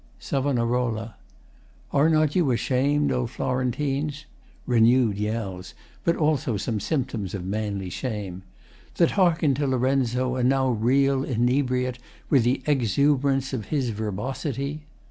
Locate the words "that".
8.95-9.11